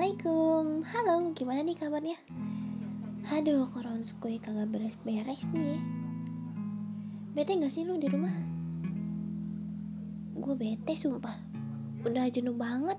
Assalamualaikum. 0.00 0.80
Halo, 0.96 1.36
gimana 1.36 1.60
nih 1.60 1.76
kabarnya? 1.76 2.16
Aduh, 3.36 3.68
koronskui 3.68 4.40
kagak 4.40 4.72
beres-beres 4.72 5.44
nih 5.52 5.76
Bete 7.36 7.52
gak 7.60 7.68
sih 7.68 7.84
lu 7.84 8.00
di 8.00 8.08
rumah? 8.08 8.32
Gue 10.40 10.56
bete 10.56 10.96
sumpah. 10.96 11.36
Udah 12.00 12.32
jenuh 12.32 12.56
banget. 12.56 12.96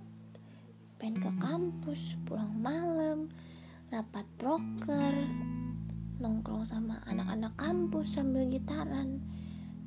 Pengen 1.02 1.26
ke 1.26 1.32
kampus, 1.42 2.22
pulang 2.30 2.54
malam 2.62 3.34
Rapat 3.90 4.30
proker 4.38 5.26
Nongkrong 6.22 6.70
sama 6.70 7.02
anak-anak 7.10 7.58
kampus 7.58 8.14
sambil 8.14 8.46
gitaran 8.46 9.18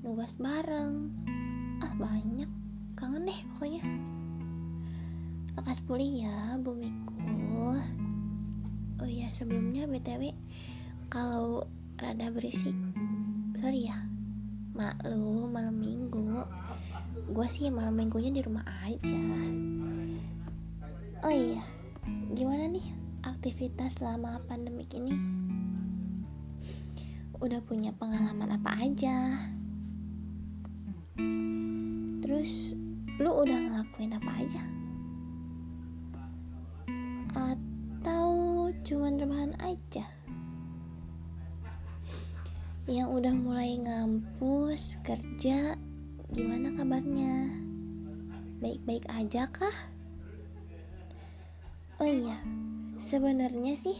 Nugas 0.03 0.35
bareng. 0.35 1.15
Ah 1.79 1.95
banyak. 1.95 2.51
Kangen 2.99 3.23
deh 3.23 3.39
pokoknya 3.55 3.74
pulih 5.85 6.25
ya 6.25 6.57
bumiku. 6.65 7.77
Oh 8.97 9.05
iya 9.05 9.29
sebelumnya 9.37 9.85
btw 9.85 10.33
kalau 11.13 11.69
rada 12.01 12.33
berisik 12.33 12.73
sorry 13.61 13.93
ya. 13.93 14.01
Maklum 14.73 15.53
malam 15.53 15.77
minggu. 15.77 16.41
Gue 17.29 17.47
sih 17.53 17.69
malam 17.69 18.01
minggunya 18.01 18.33
di 18.33 18.41
rumah 18.41 18.65
aja. 18.81 19.21
Oh 21.21 21.33
iya 21.33 21.61
gimana 22.33 22.65
nih 22.65 22.89
aktivitas 23.21 24.01
selama 24.01 24.41
pandemik 24.49 24.89
ini? 24.97 25.13
Udah 27.45 27.61
punya 27.61 27.93
pengalaman 27.93 28.57
apa 28.57 28.73
aja? 28.81 29.37
Terus 32.25 32.73
lu 33.21 33.31
udah 33.37 33.59
ngelakuin 33.69 34.17
apa 34.17 34.33
aja 34.41 34.74
aja. 39.61 40.07
Yang 42.85 43.09
udah 43.11 43.35
mulai 43.35 43.81
ngampus 43.81 45.01
kerja 45.07 45.79
gimana 46.33 46.75
kabarnya? 46.75 47.53
Baik-baik 48.61 49.09
aja 49.11 49.49
kah? 49.49 49.79
Oh 52.03 52.11
iya 52.11 52.37
sebenarnya 53.05 53.79
sih 53.79 53.99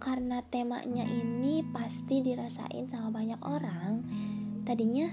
karena 0.00 0.40
temanya 0.46 1.04
ini 1.04 1.62
pasti 1.72 2.24
dirasain 2.24 2.88
sama 2.88 3.12
banyak 3.12 3.40
orang. 3.44 4.04
Tadinya 4.64 5.08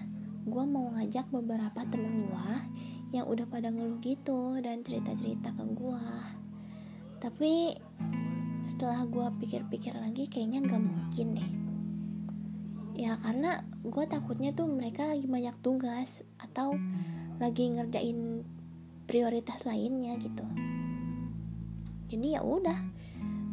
gue 0.48 0.66
mau 0.66 0.90
ngajak 0.96 1.30
beberapa 1.30 1.86
temen 1.86 2.26
gue 2.26 2.52
yang 3.12 3.28
udah 3.28 3.46
pada 3.46 3.68
ngeluh 3.70 4.00
gitu 4.00 4.58
dan 4.64 4.82
cerita-cerita 4.82 5.52
ke 5.54 5.64
gue 5.76 6.08
tapi 7.22 7.78
setelah 8.82 9.06
gue 9.06 9.46
pikir-pikir 9.46 9.94
lagi 9.94 10.26
kayaknya 10.26 10.66
nggak 10.66 10.82
mungkin 10.82 11.38
deh. 11.38 11.50
Ya 12.98 13.14
karena 13.22 13.62
gue 13.86 14.06
takutnya 14.10 14.58
tuh 14.58 14.66
mereka 14.74 15.06
lagi 15.06 15.30
banyak 15.30 15.54
tugas 15.62 16.26
atau 16.42 16.74
lagi 17.38 17.78
ngerjain 17.78 18.42
prioritas 19.06 19.62
lainnya 19.70 20.18
gitu. 20.18 20.42
Jadi 22.10 22.34
ya 22.34 22.42
udah 22.42 22.74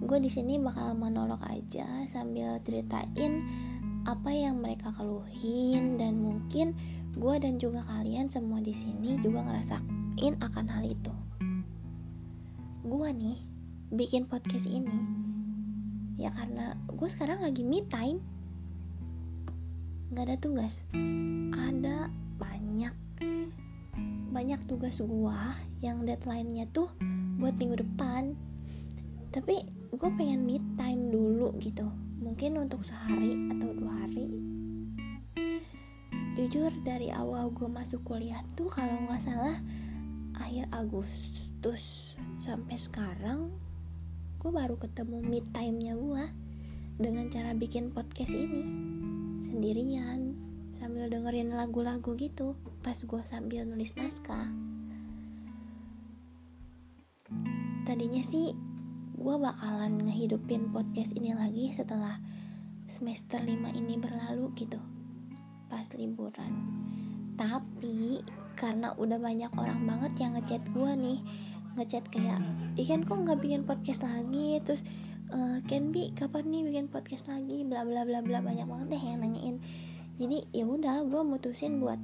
gue 0.00 0.16
di 0.16 0.32
sini 0.32 0.56
bakal 0.56 0.96
monolog 0.96 1.44
aja 1.44 2.08
sambil 2.08 2.56
ceritain 2.64 3.44
apa 4.08 4.32
yang 4.32 4.64
mereka 4.64 4.96
keluhin 4.96 6.00
dan 6.00 6.24
mungkin 6.24 6.72
gue 7.20 7.36
dan 7.36 7.60
juga 7.60 7.84
kalian 7.84 8.32
semua 8.32 8.64
di 8.64 8.72
sini 8.72 9.20
juga 9.20 9.44
ngerasain 9.44 10.40
akan 10.40 10.66
hal 10.72 10.88
itu. 10.88 11.12
Gue 12.80 13.12
nih 13.12 13.44
bikin 13.92 14.24
podcast 14.24 14.64
ini 14.64 15.27
ya 16.18 16.34
karena 16.34 16.74
gue 16.90 17.08
sekarang 17.08 17.40
lagi 17.40 17.62
me 17.62 17.86
time. 17.86 18.18
Nggak 20.10 20.24
ada 20.26 20.36
tugas. 20.42 20.74
Ada 21.54 22.10
banyak 22.36 22.94
banyak 24.34 24.60
tugas 24.66 24.98
gue 24.98 25.40
yang 25.80 26.02
deadline-nya 26.02 26.66
tuh 26.74 26.90
buat 27.38 27.54
minggu 27.54 27.86
depan. 27.86 28.34
Tapi 29.30 29.62
gue 29.94 30.10
pengen 30.18 30.42
me 30.42 30.58
time 30.74 31.14
dulu 31.14 31.54
gitu. 31.62 31.86
Mungkin 32.18 32.58
untuk 32.58 32.82
sehari 32.82 33.38
atau 33.54 33.70
dua 33.78 34.04
hari. 34.04 34.26
Jujur 36.34 36.70
dari 36.82 37.14
awal 37.14 37.50
gue 37.54 37.66
masuk 37.70 38.02
kuliah 38.02 38.42
tuh 38.58 38.70
kalau 38.70 39.06
nggak 39.06 39.22
salah 39.22 39.58
akhir 40.38 40.70
Agustus 40.70 42.14
sampai 42.38 42.78
sekarang 42.78 43.50
gue 44.38 44.54
baru 44.54 44.78
ketemu 44.78 45.18
mid 45.18 45.50
time-nya 45.50 45.98
gue 45.98 46.24
dengan 46.94 47.26
cara 47.26 47.58
bikin 47.58 47.90
podcast 47.90 48.30
ini. 48.30 48.70
Sendirian 49.42 50.38
sambil 50.78 51.10
dengerin 51.10 51.58
lagu-lagu 51.58 52.14
gitu 52.14 52.54
pas 52.78 52.94
gue 52.94 53.18
sambil 53.26 53.66
nulis 53.66 53.98
naskah. 53.98 54.46
Tadinya 57.82 58.22
sih 58.22 58.54
gue 59.18 59.34
bakalan 59.42 60.06
ngehidupin 60.06 60.70
podcast 60.70 61.10
ini 61.18 61.34
lagi 61.34 61.74
setelah 61.74 62.22
semester 62.86 63.42
5 63.42 63.74
ini 63.74 63.98
berlalu 63.98 64.54
gitu 64.54 64.78
pas 65.66 65.90
liburan. 65.98 66.54
Tapi 67.34 68.22
karena 68.54 68.94
udah 68.94 69.18
banyak 69.18 69.50
orang 69.58 69.82
banget 69.82 70.14
yang 70.22 70.38
ngechat 70.38 70.62
gue 70.70 70.92
nih 70.94 71.18
ngechat 71.78 72.10
kayak 72.10 72.42
ikan 72.74 73.06
kok 73.06 73.14
nggak 73.14 73.38
bikin 73.38 73.62
podcast 73.62 74.02
lagi? 74.02 74.58
Terus 74.66 74.82
uh, 75.30 75.62
Ken 75.70 75.94
bi 75.94 76.10
kapan 76.10 76.50
nih 76.50 76.62
bikin 76.66 76.86
podcast 76.90 77.30
lagi? 77.30 77.62
Bla 77.62 77.86
bla 77.86 78.02
bla 78.02 78.18
bla 78.18 78.42
banyak 78.42 78.66
banget 78.66 78.98
deh 78.98 79.02
yang 79.02 79.22
nanyain. 79.22 79.56
Jadi 80.18 80.38
ya 80.50 80.66
udah 80.66 81.06
gue 81.06 81.22
mutusin 81.22 81.78
buat 81.78 82.02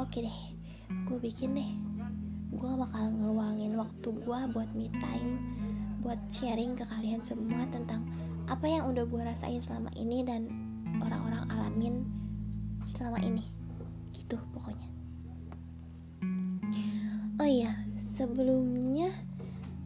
oke 0.00 0.08
okay 0.08 0.24
deh 0.24 0.38
gue 1.04 1.18
bikin 1.20 1.52
deh. 1.52 1.70
Gue 2.56 2.72
bakal 2.72 3.12
ngeluangin 3.12 3.76
waktu 3.76 4.08
gue 4.08 4.38
buat 4.56 4.70
me 4.72 4.88
time 4.96 5.36
buat 6.00 6.16
sharing 6.32 6.72
ke 6.72 6.88
kalian 6.88 7.20
semua 7.26 7.68
tentang 7.68 8.06
apa 8.48 8.64
yang 8.64 8.88
udah 8.88 9.04
gue 9.04 9.20
rasain 9.20 9.60
selama 9.60 9.92
ini 9.92 10.24
dan 10.24 10.48
orang-orang 11.04 11.44
alamin 11.52 11.94
selama 12.96 13.20
ini. 13.20 13.44
Gitu 14.16 14.40
pokoknya. 14.56 14.88
Oh 17.38 17.46
iya 17.46 17.87
sebelumnya 18.18 19.14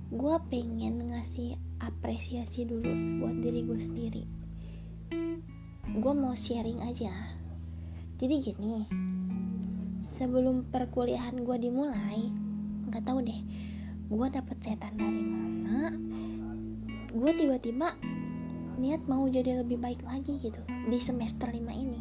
gue 0.09 0.37
pengen 0.49 1.13
ngasih 1.13 1.53
apresiasi 1.85 2.65
dulu 2.65 3.21
buat 3.21 3.37
diri 3.45 3.61
gue 3.61 3.77
sendiri. 3.77 4.25
Gue 6.01 6.13
mau 6.17 6.33
sharing 6.33 6.81
aja. 6.81 7.13
Jadi 8.17 8.35
gini 8.41 8.89
sebelum 10.17 10.65
perkuliahan 10.73 11.45
gue 11.45 11.57
dimulai 11.61 12.33
nggak 12.89 13.05
tahu 13.05 13.21
deh 13.21 13.41
gue 14.13 14.27
dapet 14.29 14.57
setan 14.61 14.93
dari 15.01 15.25
mana 15.25 15.89
gue 17.13 17.31
tiba-tiba 17.37 17.97
niat 18.81 19.05
mau 19.09 19.25
jadi 19.29 19.61
lebih 19.61 19.77
baik 19.77 20.01
lagi 20.09 20.41
gitu 20.41 20.65
di 20.89 20.97
semester 21.05 21.53
5 21.53 21.61
ini. 21.69 22.01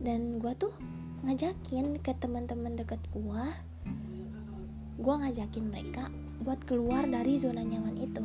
Dan 0.00 0.40
gue 0.40 0.52
tuh 0.56 0.72
ngajakin 1.28 2.00
ke 2.00 2.16
teman-teman 2.16 2.72
deket 2.72 3.04
gue 3.12 3.44
gue 4.94 5.14
ngajakin 5.14 5.64
mereka 5.70 6.10
buat 6.42 6.62
keluar 6.66 7.06
dari 7.08 7.38
zona 7.38 7.62
nyaman 7.62 7.96
itu. 7.98 8.24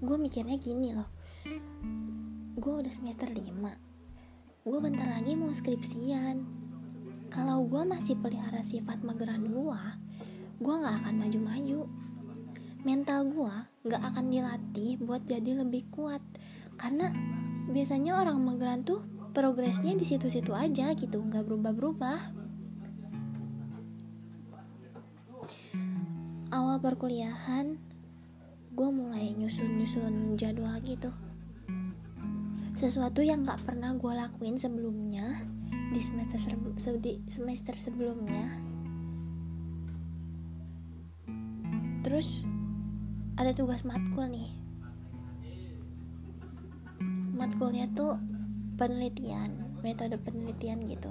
Gue 0.00 0.16
mikirnya 0.16 0.56
gini 0.56 0.96
loh. 0.96 1.08
Gue 2.56 2.84
udah 2.84 2.92
semester 2.92 3.28
5 3.32 3.90
gue 4.60 4.76
bentar 4.76 5.08
lagi 5.08 5.32
mau 5.40 5.48
skripsian. 5.48 6.44
Kalau 7.32 7.64
gue 7.64 7.80
masih 7.88 8.12
pelihara 8.20 8.60
sifat 8.60 9.00
mageran 9.00 9.48
gue 9.48 9.82
gue 10.60 10.74
gak 10.84 11.00
akan 11.00 11.14
maju-maju. 11.16 11.88
Mental 12.84 13.24
gue 13.24 13.54
gak 13.88 14.02
akan 14.04 14.28
dilatih 14.28 15.00
buat 15.00 15.24
jadi 15.24 15.64
lebih 15.64 15.88
kuat. 15.88 16.20
Karena 16.76 17.08
biasanya 17.72 18.20
orang 18.20 18.44
mageran 18.44 18.84
tuh 18.84 19.00
progresnya 19.32 19.96
di 19.96 20.04
situ-situ 20.04 20.52
aja 20.52 20.92
gitu 20.92 21.22
nggak 21.22 21.46
berubah-berubah 21.46 22.39
awal 26.60 26.76
perkuliahan 26.76 27.80
gue 28.76 28.88
mulai 28.92 29.32
nyusun-nyusun 29.32 30.36
jadwal 30.36 30.76
gitu. 30.84 31.08
Sesuatu 32.76 33.24
yang 33.24 33.48
gak 33.48 33.64
pernah 33.64 33.96
gue 33.96 34.12
lakuin 34.12 34.60
sebelumnya 34.60 35.40
di 35.88 36.04
semester 36.04 36.36
di 37.00 37.16
semester 37.32 37.72
sebelumnya. 37.80 38.60
Terus 42.04 42.44
ada 43.40 43.56
tugas 43.56 43.88
matkul 43.88 44.28
nih. 44.28 44.52
Matkulnya 47.40 47.88
tuh 47.96 48.20
penelitian 48.76 49.80
metode 49.80 50.20
penelitian 50.20 50.84
gitu 50.84 51.08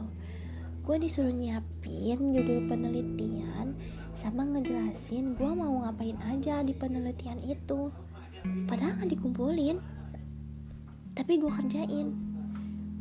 gue 0.90 1.06
disuruh 1.06 1.30
nyiapin 1.30 2.34
judul 2.34 2.66
penelitian 2.66 3.78
sama 4.18 4.42
ngejelasin 4.42 5.38
gue 5.38 5.52
mau 5.54 5.86
ngapain 5.86 6.18
aja 6.26 6.66
di 6.66 6.74
penelitian 6.74 7.38
itu. 7.46 7.94
Padahal 8.66 8.98
gak 8.98 9.14
dikumpulin. 9.14 9.78
Tapi 11.14 11.38
gue 11.38 11.52
kerjain. 11.62 12.10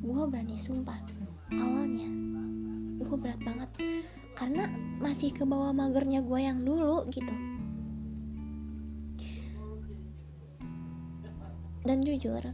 Gue 0.04 0.20
berani 0.28 0.60
sumpah. 0.60 1.00
Awalnya 1.48 2.12
gue 3.00 3.16
berat 3.16 3.40
banget. 3.40 3.70
Karena 4.36 4.68
masih 5.00 5.32
ke 5.32 5.48
bawah 5.48 5.72
magernya 5.72 6.20
gue 6.20 6.44
yang 6.44 6.60
dulu 6.68 7.08
gitu. 7.08 7.32
Dan 11.88 12.04
jujur 12.04 12.52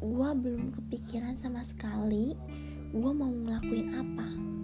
gue 0.00 0.30
belum 0.40 0.72
kepikiran 0.72 1.36
sama 1.36 1.68
sekali 1.68 2.32
gue 2.96 3.12
mau 3.12 3.28
ngelakuin 3.28 3.92
apa 4.00 4.59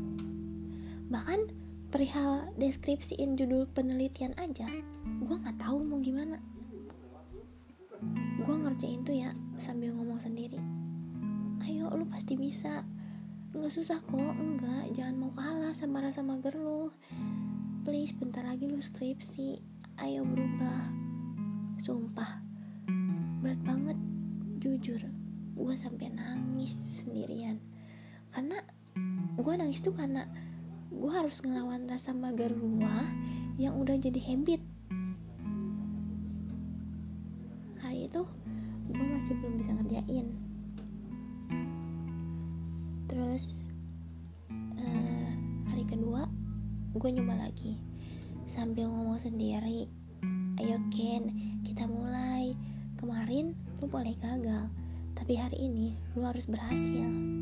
bahkan 1.06 1.46
perihal 1.94 2.50
deskripsiin 2.58 3.38
judul 3.38 3.70
penelitian 3.70 4.34
aja 4.36 4.66
gue 5.06 5.36
nggak 5.38 5.58
tahu 5.62 5.80
mau 5.82 6.02
gimana. 6.02 6.42
Gue 8.42 8.56
ngerjain 8.62 9.02
tuh 9.02 9.16
ya 9.16 9.32
sambil 9.56 9.94
ngomong 9.96 10.20
sendiri. 10.20 10.60
Ayo 11.64 11.90
lu 11.94 12.04
pasti 12.06 12.36
bisa. 12.36 12.84
Nggak 13.56 13.72
susah 13.72 13.98
kok 14.04 14.36
enggak. 14.36 14.92
Jangan 14.92 15.16
mau 15.16 15.32
kalah 15.32 15.72
sama 15.72 16.04
rasa 16.04 16.20
mager 16.20 16.54
lu. 16.54 16.92
Please 17.82 18.12
bentar 18.14 18.44
lagi 18.44 18.68
lu 18.68 18.78
skripsi. 18.78 19.58
Ayo 19.98 20.22
berubah. 20.22 20.92
Sumpah. 21.80 22.44
Berat 23.40 23.60
banget 23.64 23.98
jujur. 24.60 25.00
Gue 25.56 25.74
sampai 25.74 26.12
nangis 26.12 26.76
sendirian. 27.00 27.56
Karena 28.30 28.60
gue 29.40 29.54
nangis 29.56 29.80
tuh 29.80 29.96
karena 29.96 30.28
gue 30.96 31.12
harus 31.12 31.44
ngelawan 31.44 31.84
rasa 31.84 32.16
mager 32.16 32.56
gue 32.56 32.96
yang 33.60 33.76
udah 33.76 34.00
jadi 34.00 34.16
habit. 34.32 34.64
Hari 37.84 38.08
itu 38.08 38.25
gue 38.88 39.04
masih 39.04 39.32
belum 39.37 39.54
bisa 39.60 39.70
ngerjain. 39.76 40.26
Terus 43.12 43.44
uh, 44.81 45.31
hari 45.69 45.84
kedua 45.84 46.25
gue 46.96 47.10
nyoba 47.12 47.44
lagi. 47.44 47.76
Sambil 48.49 48.88
ngomong 48.88 49.20
sendiri 49.20 49.84
ayo 50.64 50.81
Ken 50.88 51.28
kita 51.60 51.84
mulai. 51.84 52.56
Kemarin 52.96 53.52
lu 53.84 53.92
boleh 53.92 54.16
gagal 54.16 54.72
tapi 55.12 55.37
hari 55.37 55.69
ini 55.69 55.92
lu 56.16 56.25
harus 56.25 56.49
berhasil 56.49 57.35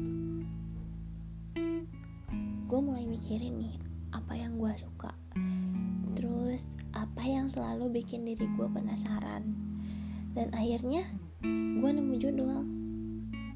gue 2.75 2.83
mulai 2.83 3.07
mikirin 3.07 3.63
nih 3.63 3.79
apa 4.11 4.35
yang 4.35 4.59
gue 4.59 4.75
suka. 4.75 5.15
Terus 6.19 6.67
apa 6.91 7.23
yang 7.23 7.47
selalu 7.47 8.03
bikin 8.03 8.27
diri 8.27 8.51
gue 8.51 8.67
penasaran. 8.67 9.47
Dan 10.35 10.51
akhirnya 10.51 11.07
gue 11.79 11.91
nemu 11.95 12.19
judul. 12.19 12.67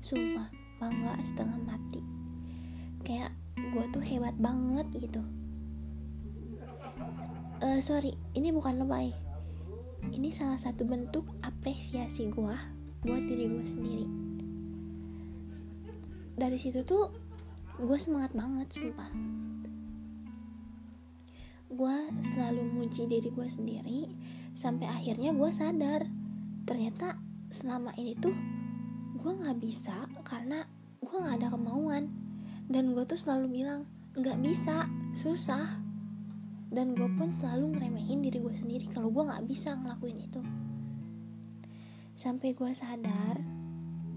Sumpah 0.07 0.47
bangga 0.79 1.19
setengah 1.27 1.59
mati. 1.67 1.99
Kayak 3.03 3.35
gue 3.59 3.85
tuh 3.91 4.07
hebat 4.07 4.39
banget 4.39 4.87
gitu. 4.95 5.19
Uh, 7.59 7.83
sorry 7.83 8.15
ini 8.39 8.55
bukan 8.55 8.87
lebay. 8.87 9.11
Ini 10.15 10.31
salah 10.31 10.63
satu 10.63 10.87
bentuk 10.87 11.27
apresiasi 11.43 12.31
gue 12.31 12.55
buat 13.03 13.23
diri 13.27 13.51
gue 13.51 13.67
sendiri. 13.67 14.07
Dari 16.39 16.55
situ 16.55 16.87
tuh 16.87 17.28
gue 17.79 17.95
semangat 17.95 18.35
banget 18.35 18.67
sumpah. 18.75 19.07
Gue 21.71 21.97
selalu 22.35 22.75
muji 22.75 23.07
diri 23.07 23.31
gue 23.31 23.47
sendiri 23.47 24.11
sampai 24.59 24.91
akhirnya 24.91 25.31
gue 25.31 25.51
sadar 25.55 26.03
ternyata 26.67 27.15
selama 27.55 27.95
ini 27.95 28.19
tuh 28.19 28.35
gue 29.23 29.31
nggak 29.31 29.63
bisa 29.63 30.11
karena 30.27 30.67
gue 30.99 31.15
nggak 31.23 31.39
ada 31.39 31.55
kemauan. 31.55 32.11
Dan 32.67 32.99
gue 32.99 33.07
tuh 33.07 33.15
selalu 33.15 33.63
bilang 33.63 33.87
nggak 34.19 34.43
bisa 34.43 34.91
susah. 35.23 35.79
Dan 36.75 36.99
gue 36.99 37.07
pun 37.15 37.31
selalu 37.31 37.79
ngeremehin 37.79 38.27
diri 38.27 38.43
gue 38.43 38.59
sendiri 38.59 38.91
kalau 38.91 39.15
gue 39.15 39.23
nggak 39.23 39.47
bisa 39.47 39.79
ngelakuin 39.79 40.19
itu. 40.19 40.43
Sampai 42.19 42.59
gue 42.59 42.75
sadar 42.75 43.39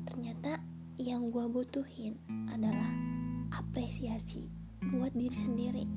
ternyata 0.10 0.58
yang 0.98 1.30
gue 1.30 1.46
butuhin 1.46 2.18
adalah 2.50 3.11
apresiasi 3.71 4.51
buat 4.91 5.15
diri 5.15 5.31
sendiri. 5.47 5.88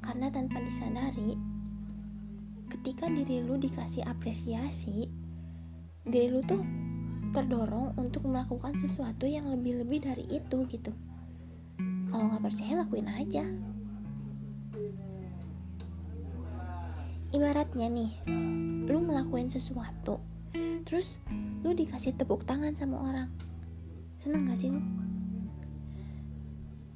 Karena 0.00 0.32
tanpa 0.32 0.64
disadari 0.64 1.36
ketika 2.72 3.04
diri 3.12 3.44
lu 3.44 3.60
dikasih 3.60 4.00
apresiasi 4.08 5.12
diri 6.08 6.32
lu 6.32 6.40
tuh 6.40 6.64
terdorong 7.36 8.00
untuk 8.00 8.24
melakukan 8.24 8.80
sesuatu 8.80 9.28
yang 9.28 9.44
lebih-lebih 9.52 10.08
dari 10.08 10.24
itu 10.32 10.64
gitu. 10.72 10.96
Kalau 12.08 12.32
nggak 12.32 12.44
percaya 12.48 12.72
lakuin 12.80 13.12
aja. 13.12 13.44
Ibaratnya 17.36 17.92
nih 17.92 18.12
lu 18.88 19.04
melakukan 19.04 19.52
sesuatu 19.52 20.16
terus 20.88 21.20
lu 21.60 21.76
dikasih 21.76 22.16
tepuk 22.16 22.48
tangan 22.48 22.72
sama 22.72 23.04
orang. 23.04 23.28
Seneng 24.24 24.48
gak 24.48 24.56
sih 24.64 24.72
lu 24.72 25.05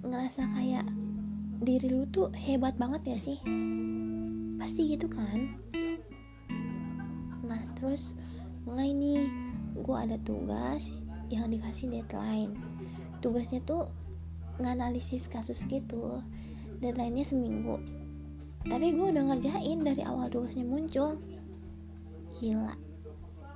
ngerasa 0.05 0.43
kayak 0.57 0.87
diri 1.61 1.89
lu 1.93 2.09
tuh 2.09 2.33
hebat 2.33 2.77
banget 2.81 3.17
ya 3.17 3.19
sih? 3.21 3.39
Pasti 4.57 4.97
gitu 4.97 5.07
kan? 5.09 5.57
Nah 7.45 7.61
terus 7.77 8.13
mulai 8.65 8.93
nih 8.93 9.29
gue 9.81 9.97
ada 9.97 10.17
tugas 10.25 10.89
yang 11.29 11.49
dikasih 11.53 11.93
deadline. 11.93 12.57
Tugasnya 13.21 13.61
tuh 13.63 13.89
nganalisis 14.61 15.29
kasus 15.29 15.65
gitu 15.69 16.21
deadline-nya 16.81 17.25
seminggu. 17.29 17.77
Tapi 18.65 18.93
gue 18.93 19.07
udah 19.13 19.25
ngerjain 19.33 19.81
dari 19.85 20.03
awal 20.05 20.29
tugasnya 20.33 20.65
muncul. 20.65 21.21
Gila 22.37 22.91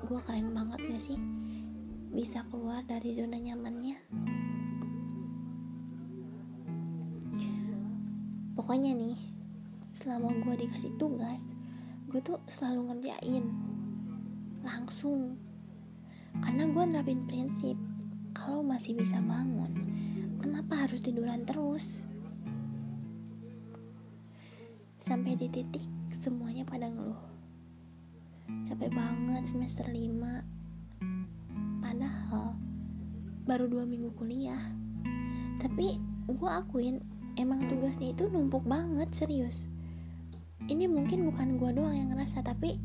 gue 0.04 0.20
keren 0.28 0.52
banget 0.52 0.80
gak 0.84 1.00
sih 1.00 1.16
bisa 2.12 2.44
keluar 2.52 2.84
dari 2.84 3.16
zona 3.16 3.40
nyamannya 3.40 3.96
pokoknya 8.64 8.96
nih 8.96 9.20
selama 9.92 10.32
gue 10.40 10.64
dikasih 10.64 10.96
tugas 10.96 11.44
gue 12.08 12.16
tuh 12.24 12.40
selalu 12.48 12.96
ngerjain. 12.96 13.44
Langsung. 14.64 15.36
Karena 16.40 16.64
gue 16.72 16.84
nerapin 16.88 17.28
prinsip 17.28 17.76
kalau 18.32 18.64
masih 18.64 18.96
bisa 18.96 19.20
bangun 19.20 19.68
kenapa 20.40 20.88
harus 20.88 21.04
tiduran 21.04 21.44
terus? 21.44 22.08
Sampai 25.04 25.36
di 25.36 25.52
titik 25.52 25.84
semuanya 26.16 26.64
pada 26.64 26.88
ngeluh. 26.88 27.20
Capek 28.64 28.96
banget 28.96 29.44
semester 29.52 29.84
5 29.92 31.84
padahal 31.84 32.56
baru 33.44 33.68
dua 33.68 33.84
minggu 33.84 34.08
kuliah. 34.16 34.72
Tapi 35.60 36.00
gue 36.32 36.48
akuin 36.48 37.12
emang 37.34 37.66
tugasnya 37.66 38.14
itu 38.14 38.30
numpuk 38.30 38.62
banget 38.66 39.10
serius. 39.14 39.66
Ini 40.64 40.88
mungkin 40.88 41.28
bukan 41.28 41.60
gue 41.60 41.70
doang 41.76 41.92
yang 41.92 42.08
ngerasa 42.14 42.40
tapi 42.40 42.80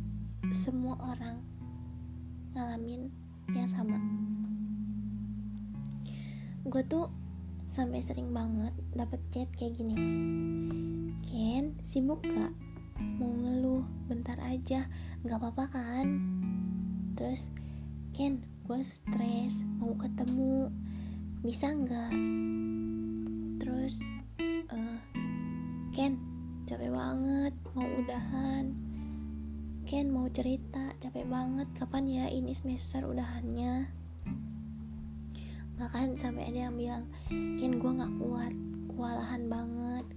semua 0.52 0.98
orang 1.00 1.40
ngalamin 2.58 3.08
yang 3.54 3.70
sama. 3.72 3.96
Gue 6.68 6.84
tuh 6.86 7.08
sampai 7.70 8.02
sering 8.02 8.34
banget 8.34 8.74
dapet 8.98 9.22
chat 9.32 9.50
kayak 9.56 9.78
gini. 9.78 9.96
Ken 11.24 11.78
sibuk 11.86 12.20
gak 12.26 12.54
mau 13.22 13.32
ngeluh 13.32 13.86
bentar 14.10 14.36
aja. 14.44 14.90
Nggak 15.24 15.40
apa-apa 15.40 15.66
kan? 15.72 16.08
Terus 17.16 17.48
Ken 18.12 18.44
gue 18.68 18.80
stres 18.84 19.56
mau 19.80 19.96
ketemu. 19.96 20.68
Bisa 21.40 21.72
nggak? 21.72 22.12
Terus 23.64 24.04
Ken 26.00 26.16
capek 26.64 26.96
banget 26.96 27.52
mau 27.76 27.84
udahan. 27.84 28.72
Ken 29.84 30.08
mau 30.08 30.32
cerita 30.32 30.96
capek 30.96 31.28
banget. 31.28 31.68
Kapan 31.76 32.08
ya 32.08 32.26
ini 32.32 32.56
semester 32.56 33.04
udahannya? 33.04 33.84
Bahkan 35.76 36.16
sampai 36.16 36.56
ada 36.56 36.72
yang 36.72 36.80
bilang 36.80 37.04
Ken 37.60 37.84
gue 37.84 37.92
nggak 38.00 38.16
kuat 38.16 38.56
kewalahan 38.96 39.52
banget. 39.52 40.08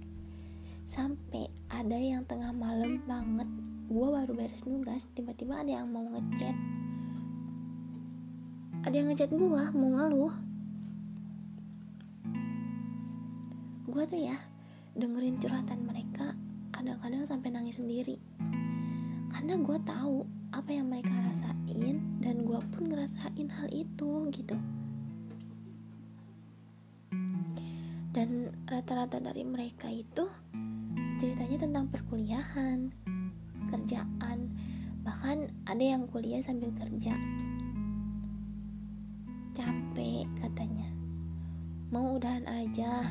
Sampai 0.87 1.51
ada 1.67 1.99
yang 1.99 2.23
tengah 2.31 2.55
malam 2.55 3.03
banget 3.03 3.51
gue 3.91 4.07
baru 4.07 4.31
beres 4.39 4.63
nugas 4.63 5.03
tiba-tiba 5.11 5.67
ada 5.67 5.83
yang 5.83 5.91
mau 5.91 6.07
ngechat. 6.15 6.55
Ada 8.87 8.95
yang 9.03 9.11
ngechat 9.11 9.35
gue 9.35 9.51
mau 9.51 9.89
ngeluh. 9.99 10.31
Gue 13.91 14.07
tuh 14.07 14.23
ya 14.31 14.52
dengerin 14.93 15.41
curhatan 15.41 15.89
mereka 15.89 16.37
kadang-kadang 16.69 17.25
sampai 17.25 17.49
nangis 17.49 17.81
sendiri. 17.81 18.21
Karena 19.33 19.57
gue 19.57 19.77
tahu 19.81 20.21
apa 20.53 20.69
yang 20.69 20.85
mereka 20.93 21.09
rasain 21.09 21.97
dan 22.21 22.45
gue 22.45 22.59
pun 22.69 22.83
ngerasain 22.93 23.49
hal 23.49 23.67
itu 23.73 24.29
gitu. 24.29 24.57
Dan 28.13 28.53
rata-rata 28.69 29.17
dari 29.17 29.41
mereka 29.41 29.89
itu 29.89 30.29
ceritanya 31.17 31.65
tentang 31.65 31.89
perkuliahan 31.89 32.93
kerjaan 33.73 34.53
bahkan 35.01 35.49
ada 35.65 35.81
yang 35.81 36.05
kuliah 36.05 36.45
sambil 36.45 36.69
kerja. 36.77 37.17
Capek 39.57 40.29
katanya. 40.37 40.85
Mau 41.89 42.21
udahan 42.21 42.45
aja 42.45 43.09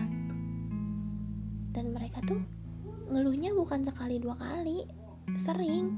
dan 1.73 1.93
mereka 1.97 2.21
tuh 2.25 2.41
ngeluhnya 3.09 3.57
bukan 3.57 3.85
sekali 3.85 4.21
dua 4.21 4.37
kali 4.37 4.85
sering. 5.41 5.93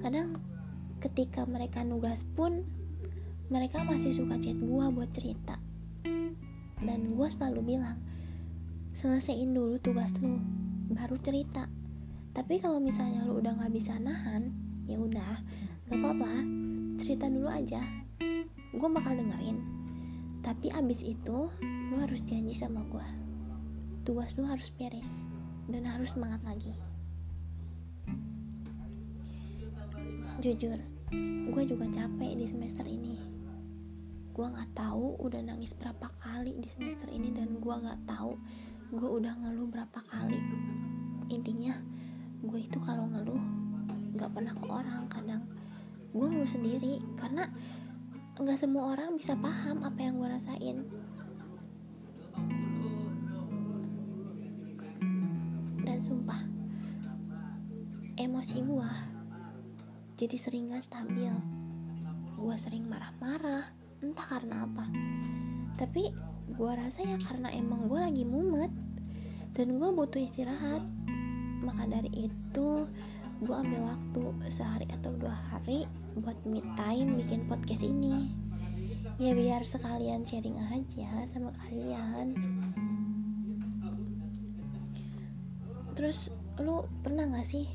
Kadang 0.00 0.38
ketika 1.02 1.44
mereka 1.44 1.82
nugas 1.82 2.22
pun 2.38 2.64
mereka 3.50 3.84
masih 3.84 4.14
suka 4.14 4.38
chat 4.40 4.56
gua 4.56 4.88
buat 4.88 5.10
cerita. 5.12 5.58
Dan 6.84 7.08
gue 7.08 7.28
selalu 7.30 7.76
bilang 7.76 7.96
selesaiin 8.94 9.56
dulu 9.56 9.80
tugas 9.80 10.12
lu 10.20 10.38
baru 10.92 11.16
cerita. 11.20 11.66
Tapi 12.34 12.60
kalau 12.60 12.82
misalnya 12.82 13.24
lu 13.24 13.40
udah 13.40 13.56
nggak 13.56 13.72
bisa 13.72 13.96
nahan 13.96 14.52
ya 14.84 15.00
udah 15.00 15.40
gak 15.88 15.96
apa-apa 15.96 16.44
cerita 17.00 17.30
dulu 17.32 17.48
aja. 17.48 17.80
Gue 18.74 18.88
bakal 18.92 19.16
dengerin. 19.16 19.64
Tapi 20.44 20.68
abis 20.68 21.00
itu 21.00 21.48
lu 21.62 21.96
harus 21.96 22.20
janji 22.28 22.52
sama 22.52 22.84
gue 22.92 23.23
tugas 24.04 24.36
lu 24.36 24.44
harus 24.44 24.68
beres 24.76 25.08
dan 25.64 25.88
harus 25.88 26.12
semangat 26.12 26.44
lagi. 26.44 26.76
Jujur 30.44 30.76
gue 31.48 31.62
juga 31.64 31.88
capek 31.88 32.36
di 32.36 32.44
semester 32.44 32.84
ini. 32.84 33.16
Gue 34.36 34.44
nggak 34.44 34.76
tahu 34.76 35.16
udah 35.24 35.40
nangis 35.40 35.72
berapa 35.72 36.04
kali 36.20 36.52
di 36.60 36.68
semester 36.76 37.08
ini 37.08 37.32
dan 37.32 37.56
gue 37.56 37.74
nggak 37.74 38.04
tahu 38.04 38.36
gue 38.92 39.08
udah 39.08 39.32
ngeluh 39.40 39.72
berapa 39.72 40.00
kali. 40.04 40.36
Intinya 41.32 41.72
gue 42.44 42.60
itu 42.60 42.76
kalau 42.84 43.08
ngeluh 43.08 43.40
nggak 44.20 44.30
pernah 44.36 44.52
ke 44.52 44.66
orang 44.68 45.08
kadang. 45.08 45.48
Gue 46.12 46.28
ngeluh 46.28 46.50
sendiri 46.52 47.00
karena 47.16 47.48
nggak 48.36 48.58
semua 48.60 48.92
orang 48.92 49.16
bisa 49.16 49.32
paham 49.32 49.80
apa 49.80 49.96
yang 49.96 50.20
gue 50.20 50.28
rasain 50.28 50.84
jadi 60.24 60.40
sering 60.40 60.72
gak 60.72 60.88
stabil. 60.88 61.28
Gue 62.40 62.56
sering 62.56 62.88
marah-marah 62.88 63.68
entah 64.00 64.24
karena 64.24 64.64
apa. 64.64 64.88
Tapi 65.76 66.16
gue 66.48 66.70
rasa 66.72 67.04
ya 67.04 67.20
karena 67.20 67.52
emang 67.52 67.92
gue 67.92 68.00
lagi 68.00 68.24
mumet 68.24 68.72
dan 69.52 69.76
gue 69.76 69.90
butuh 69.92 70.16
istirahat. 70.16 70.80
Maka 71.60 71.84
dari 71.92 72.08
itu 72.24 72.88
gue 73.44 73.52
ambil 73.52 73.84
waktu 73.84 74.48
sehari 74.48 74.88
atau 74.88 75.12
dua 75.12 75.36
hari 75.52 75.84
buat 76.16 76.40
me 76.48 76.64
time 76.72 77.20
bikin 77.20 77.44
podcast 77.44 77.84
ini. 77.84 78.32
Ya 79.20 79.36
biar 79.36 79.60
sekalian 79.68 80.24
sharing 80.24 80.56
aja 80.72 81.28
sama 81.28 81.52
kalian. 81.68 82.32
Terus 85.92 86.32
lu 86.64 86.88
pernah 87.04 87.28
gak 87.28 87.44
sih 87.44 87.68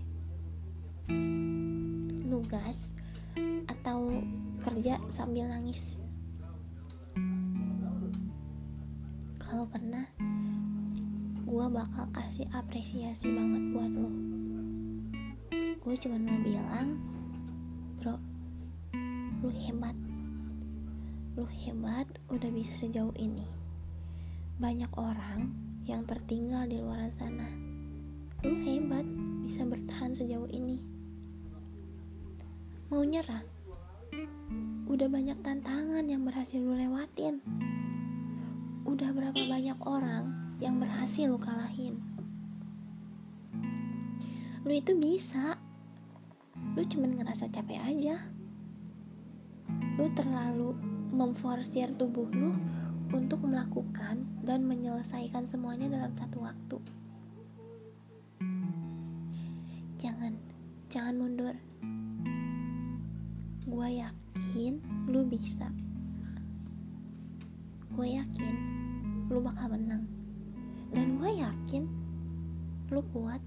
nugas 2.40 2.96
atau 3.68 4.16
kerja 4.64 4.96
sambil 5.12 5.52
nangis. 5.52 6.00
Kalau 9.36 9.68
pernah 9.68 10.08
gue 11.44 11.66
bakal 11.68 12.08
kasih 12.16 12.48
apresiasi 12.56 13.28
banget 13.28 13.64
buat 13.76 13.92
lo. 13.92 14.12
Gue 15.84 15.96
cuma 16.00 16.16
mau 16.16 16.40
bilang 16.40 16.96
bro 18.00 18.16
lu 19.44 19.52
hebat. 19.52 19.98
Lu 21.36 21.44
hebat 21.44 22.08
udah 22.32 22.52
bisa 22.56 22.72
sejauh 22.80 23.12
ini. 23.20 23.44
Banyak 24.64 24.96
orang 24.96 25.52
yang 25.84 26.08
tertinggal 26.08 26.72
di 26.72 26.80
luar 26.80 27.12
sana. 27.12 27.52
Lu 28.48 28.56
hebat 28.64 29.04
bisa 29.44 29.68
bertahan 29.68 30.16
sejauh 30.16 30.48
ini 30.48 30.99
mau 32.90 33.06
nyerah? 33.06 33.46
Udah 34.90 35.06
banyak 35.06 35.38
tantangan 35.46 36.02
yang 36.10 36.26
berhasil 36.26 36.58
lu 36.58 36.74
lewatin. 36.74 37.38
Udah 38.82 39.14
berapa 39.14 39.38
banyak 39.38 39.78
orang 39.86 40.58
yang 40.58 40.82
berhasil 40.82 41.30
lu 41.30 41.38
kalahin? 41.38 42.02
Lu 44.66 44.74
itu 44.74 44.98
bisa. 44.98 45.62
Lu 46.74 46.82
cuman 46.82 47.22
ngerasa 47.22 47.54
capek 47.54 47.78
aja. 47.78 48.26
Lu 50.02 50.10
terlalu 50.18 50.74
memforsir 51.14 51.94
tubuh 51.94 52.26
lu 52.34 52.58
untuk 53.14 53.46
melakukan 53.46 54.26
dan 54.42 54.66
menyelesaikan 54.66 55.46
semuanya 55.46 55.94
dalam 55.94 56.14
satu 56.18 56.42
waktu. 56.42 56.78
Jangan 60.02 60.34
jangan 60.90 61.14
mundur 61.22 61.54
gue 63.70 64.02
yakin 64.02 64.74
lu 65.06 65.22
bisa. 65.30 65.70
Gue 67.94 68.18
yakin 68.18 68.54
lu 69.30 69.40
bakal 69.40 69.78
menang. 69.78 70.10
Dan 70.90 71.22
gue 71.22 71.32
yakin 71.38 71.86
lu 72.90 73.02
kuat. 73.14 73.42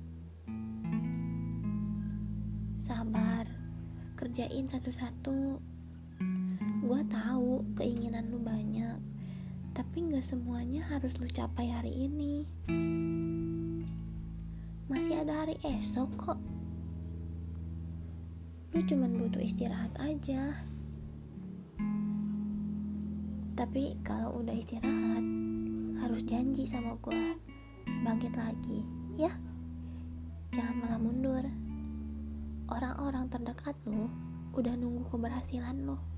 Sabar 2.87 3.51
kerjain 4.15 4.71
satu-satu. 4.71 5.59
Gue 6.83 7.01
tahu 7.11 7.67
keinginan 7.75 8.31
lu 8.31 8.39
banyak 8.39 9.13
tapi 9.73 10.05
nggak 10.05 10.25
semuanya 10.25 10.85
harus 10.85 11.17
lu 11.17 11.25
capai 11.33 11.73
hari 11.73 12.09
ini. 12.09 12.45
Masih 14.93 15.25
ada 15.25 15.45
hari 15.47 15.57
esok 15.65 16.13
kok 16.21 16.39
cuman 18.87 19.15
butuh 19.19 19.43
istirahat 19.43 19.93
aja. 20.03 20.57
Tapi 23.55 23.97
kalau 24.03 24.43
udah 24.43 24.57
istirahat 24.57 25.25
harus 26.03 26.23
janji 26.27 26.67
sama 26.67 26.99
gue 26.99 27.39
bangkit 28.03 28.35
lagi 28.35 28.83
ya. 29.15 29.31
Jangan 30.53 30.77
malah 30.83 31.01
mundur. 31.01 31.45
Orang-orang 32.69 33.29
terdekat 33.31 33.77
lo 33.87 34.09
udah 34.53 34.75
nunggu 34.77 35.09
keberhasilan 35.09 35.89
lo 35.89 36.13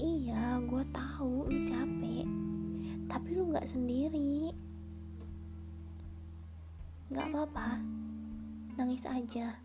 iya 0.00 0.56
gue 0.64 0.80
tahu 0.96 1.44
lu 1.44 1.60
capek 1.68 2.24
tapi 3.10 3.28
lu 3.34 3.50
nggak 3.50 3.66
sendiri. 3.66 4.54
Nggak 7.10 7.26
apa-apa 7.34 7.82
nangis 8.78 9.02
aja 9.04 9.58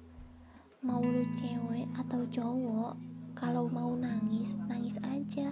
mau 0.85 1.01
lu 1.01 1.25
cewek 1.33 1.89
atau 1.97 2.21
cowok 2.29 2.93
kalau 3.33 3.65
mau 3.65 3.97
nangis 3.97 4.53
nangis 4.69 4.93
aja. 5.01 5.49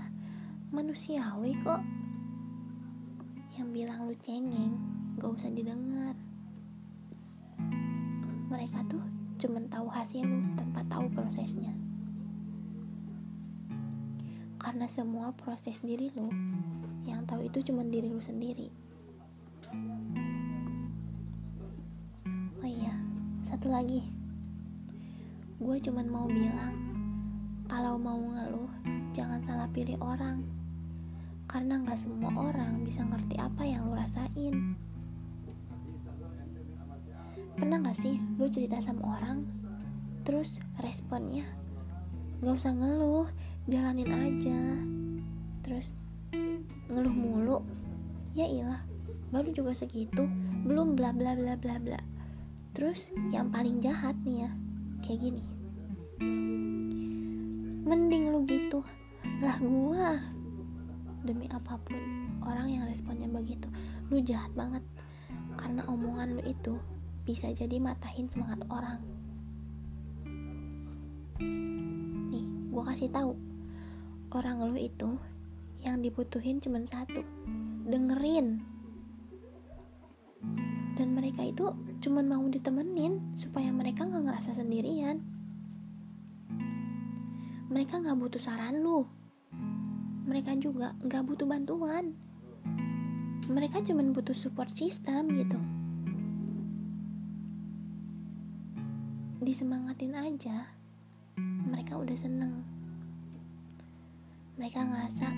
Manusiawi 0.69 1.57
kok. 1.65 1.81
Yang 3.57 3.67
bilang 3.73 3.99
lu 4.05 4.13
cengeng 4.21 4.77
gak 5.17 5.33
usah 5.33 5.49
didengar. 5.49 6.13
Mereka 8.45 8.85
tuh 8.85 9.01
cuman 9.41 9.65
tahu 9.73 9.89
hasil 9.89 10.21
lu 10.21 10.39
tanpa 10.53 10.85
tahu 10.85 11.09
prosesnya. 11.09 11.73
Karena 14.61 14.85
semua 14.85 15.33
proses 15.33 15.81
diri 15.81 16.13
lu 16.13 16.29
yang 17.09 17.25
tahu 17.25 17.49
itu 17.49 17.73
cuma 17.73 17.81
diri 17.81 18.05
lu 18.05 18.21
sendiri. 18.21 18.69
Oh 22.61 22.69
iya 22.69 22.93
satu 23.41 23.73
lagi 23.73 24.12
gue 25.63 25.79
cuman 25.79 26.07
mau 26.11 26.27
bilang 26.27 26.75
kalau 27.71 27.95
mau 27.95 28.19
ngeluh 28.19 28.67
jangan 29.15 29.39
salah 29.39 29.71
pilih 29.71 29.95
orang. 30.03 30.43
Karena 31.47 31.79
nggak 31.79 31.95
semua 32.03 32.35
orang 32.35 32.83
bisa 32.83 33.07
ngerti 33.07 33.39
apa 33.39 33.63
yang 33.63 33.87
lu 33.87 33.95
rasain. 33.95 34.75
Pernah 37.55 37.79
nggak 37.79 37.95
sih 37.95 38.19
lu 38.35 38.51
cerita 38.51 38.83
sama 38.83 39.15
orang 39.15 39.47
terus 40.27 40.59
responnya 40.83 41.47
nggak 42.43 42.59
usah 42.59 42.75
ngeluh 42.75 43.31
jalanin 43.71 44.11
aja. 44.11 44.61
Terus 45.63 45.95
ngeluh 46.91 47.15
mulu? 47.15 47.57
Ya 48.35 48.51
ilah 48.51 48.83
baru 49.31 49.55
juga 49.55 49.71
segitu 49.71 50.27
belum 50.67 50.99
bla 50.99 51.15
bla 51.15 51.39
bla 51.39 51.55
bla 51.55 51.79
bla. 51.79 52.01
Terus 52.75 53.15
yang 53.31 53.47
paling 53.47 53.79
jahat 53.79 54.19
nih 54.27 54.43
ya 54.43 54.51
kayak 55.03 55.19
gini 55.23 55.52
mending 57.83 58.31
lu 58.31 58.41
gitu. 58.47 58.79
Lah 59.43 59.59
gua 59.59 60.17
demi 61.23 61.47
apa 61.47 61.79
pun 61.79 61.99
orang 62.43 62.67
yang 62.67 62.83
responnya 62.87 63.27
begitu 63.31 63.67
lu 64.09 64.19
jahat 64.23 64.51
banget. 64.57 64.83
Karena 65.59 65.85
omongan 65.87 66.39
lu 66.39 66.43
itu 66.43 66.79
bisa 67.23 67.51
jadi 67.53 67.79
matahin 67.79 68.27
semangat 68.31 68.63
orang. 68.71 68.99
Nih 72.31 72.45
gua 72.73 72.91
kasih 72.91 73.11
tahu. 73.11 73.35
Orang 74.33 74.65
lu 74.65 74.79
itu 74.79 75.13
yang 75.83 76.01
dibutuhin 76.01 76.57
cuma 76.63 76.81
satu 76.87 77.21
dengerin. 77.85 78.63
Dan 80.93 81.13
mereka 81.13 81.43
itu 81.45 81.69
cuma 82.01 82.25
mau 82.25 82.43
ditemenin 82.47 83.37
supaya 83.37 83.69
mereka 83.69 84.07
nggak 84.07 84.23
ngerasa 84.29 84.57
sendirian 84.57 85.21
mereka 87.73 87.97
nggak 87.97 88.21
butuh 88.21 88.37
saran 88.37 88.85
lu. 88.85 89.01
Mereka 90.29 90.61
juga 90.61 90.93
nggak 91.01 91.25
butuh 91.25 91.49
bantuan. 91.49 92.13
Mereka 93.49 93.81
cuma 93.81 94.05
butuh 94.13 94.37
support 94.37 94.69
system 94.69 95.33
gitu. 95.33 95.57
Disemangatin 99.41 100.13
aja 100.13 100.69
mereka 101.65 101.97
udah 101.97 102.13
seneng. 102.13 102.61
Mereka 104.61 104.77
ngerasa 104.77 105.33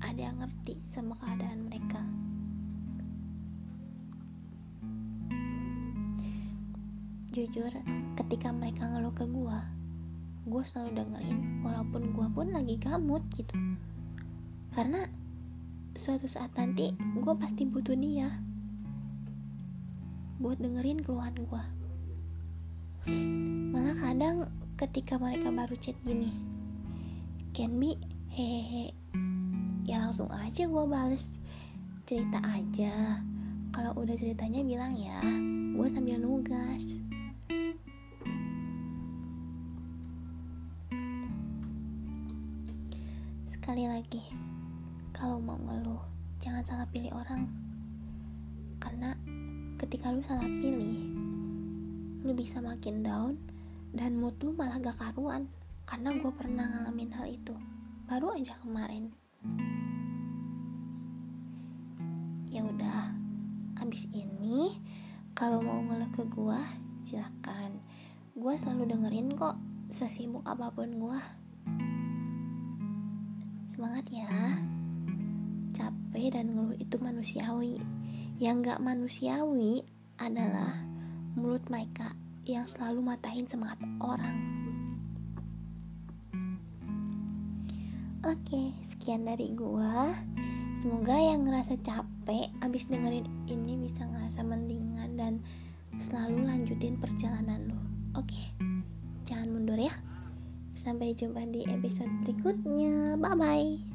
ada 0.00 0.20
yang 0.24 0.40
ngerti 0.40 0.80
sama 0.88 1.20
keadaan 1.20 1.68
mereka. 1.68 2.00
Jujur 7.28 7.70
ketika 8.16 8.56
mereka 8.56 8.88
ngeluh 8.88 9.12
ke 9.12 9.28
gue 9.28 9.78
gue 10.48 10.62
selalu 10.64 11.04
dengerin 11.04 11.38
walaupun 11.62 12.02
gue 12.16 12.26
pun 12.32 12.46
lagi 12.50 12.74
gamut 12.80 13.22
gitu. 13.36 13.54
Karena 14.72 15.04
suatu 15.98 16.24
saat 16.24 16.54
nanti 16.56 16.94
gue 16.96 17.34
pasti 17.36 17.66
butuh 17.66 17.98
dia 17.98 18.30
buat 20.38 20.54
dengerin 20.62 21.02
keluhan 21.02 21.34
gue 21.34 21.64
malah 23.74 23.96
kadang 23.98 24.46
ketika 24.78 25.18
mereka 25.18 25.50
baru 25.50 25.74
chat 25.82 25.98
gini 26.06 26.30
can 27.50 27.82
be 27.82 27.98
hehehe. 28.30 28.94
Ya 29.82 29.98
langsung 30.04 30.30
aja 30.30 30.68
gue 30.68 30.84
bales 30.86 31.26
cerita 32.06 32.38
aja. 32.44 33.18
Kalau 33.74 33.92
udah 33.98 34.14
ceritanya 34.14 34.62
bilang 34.62 34.94
ya 34.94 35.18
gue 35.74 35.88
sambil 35.90 36.22
nugas 36.22 36.82
Sekali 43.68 43.84
lagi, 43.84 44.24
kalau 45.12 45.36
mau 45.44 45.60
ngeluh, 45.60 46.00
jangan 46.40 46.64
salah 46.64 46.88
pilih 46.88 47.12
orang. 47.12 47.52
Karena 48.80 49.12
ketika 49.76 50.08
lu 50.08 50.24
salah 50.24 50.48
pilih, 50.48 51.04
lu 52.24 52.32
bisa 52.32 52.64
makin 52.64 53.04
down 53.04 53.36
dan 53.92 54.16
mood 54.16 54.32
lu 54.40 54.56
malah 54.56 54.80
gak 54.80 54.96
karuan. 54.96 55.52
Karena 55.84 56.16
gue 56.16 56.32
pernah 56.32 56.64
ngalamin 56.64 57.12
hal 57.12 57.28
itu, 57.28 57.52
baru 58.08 58.40
aja 58.40 58.56
kemarin. 58.64 59.12
Ya 62.48 62.64
udah, 62.64 63.12
abis 63.84 64.08
ini 64.16 64.80
kalau 65.36 65.60
mau 65.60 65.84
ngeluh 65.84 66.08
ke 66.16 66.24
gue, 66.24 66.60
silakan. 67.04 67.84
Gue 68.32 68.56
selalu 68.56 68.96
dengerin 68.96 69.36
kok, 69.36 69.60
sesibuk 69.92 70.48
apa 70.48 70.72
pun 70.72 70.88
gue 70.96 71.20
semangat 73.78 74.10
ya 74.10 74.26
capek 75.70 76.34
dan 76.34 76.50
ngeluh 76.50 76.74
itu 76.82 76.98
manusiawi 76.98 77.78
yang 78.42 78.58
gak 78.58 78.82
manusiawi 78.82 79.86
adalah 80.18 80.82
mulut 81.38 81.62
mereka 81.70 82.10
yang 82.42 82.66
selalu 82.66 83.14
matahin 83.14 83.46
semangat 83.46 83.78
orang 84.02 84.34
Oke, 88.26 88.74
sekian 88.90 89.22
dari 89.22 89.54
gua. 89.54 90.10
Semoga 90.82 91.14
yang 91.14 91.46
ngerasa 91.46 91.78
capek 91.86 92.50
abis 92.66 92.90
dengerin 92.90 93.30
ini 93.46 93.78
bisa 93.78 94.02
ngerasa 94.04 94.42
mendingan 94.42 95.14
dan 95.14 95.38
selalu 96.02 96.50
lanjutin 96.50 96.98
perjalanan 96.98 97.70
lo. 97.70 97.78
Oke, 98.18 98.52
jangan 99.22 99.54
mundur 99.54 99.78
ya. 99.78 99.94
Sampai 100.78 101.10
jumpa 101.18 101.42
di 101.50 101.66
episode 101.66 102.22
berikutnya. 102.22 103.18
Bye 103.18 103.34
bye. 103.34 103.87